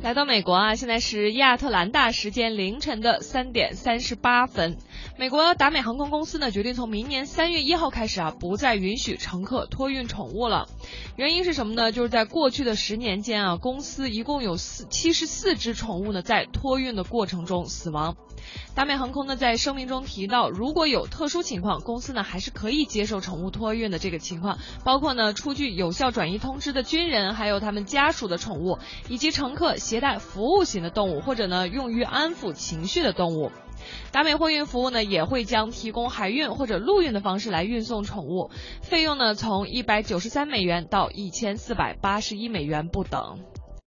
[0.00, 4.78] 来到美国啊，现在是亚特兰大时间凌晨的三点三十八分。
[5.18, 10.68] 美国达美航空公司呢决定从明年三月一号开始啊，不再允许乘客托运宠物了。
[11.16, 11.90] 原因是什么呢？
[11.90, 18.16] 就是在过去的十年间啊，公司一共有四七十四只宠物呢在托运的过程中死亡。
[18.74, 28.78] 达美航空呢在声明中提到，如果有特殊情况，公司呢还是可以接受宠物托运的这个情况，包括呢出具有效转移通知的军人，还有他们家属的宠物，
[29.08, 33.50] 以及乘客携带服务型的动物，或者呢用于安抚情绪的动物。
[34.12, 38.50] 达美货运服务呢也会将提供海运或者陆运的方式来运送宠物，
[38.82, 43.38] 费用呢从一百九十三美元到一千四百八十一美元不等。